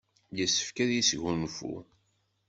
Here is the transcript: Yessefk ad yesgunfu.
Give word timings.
Yessefk 0.37 0.77
ad 0.83 0.89
yesgunfu. 0.93 1.75